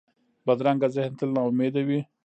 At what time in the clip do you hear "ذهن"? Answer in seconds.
0.95-1.13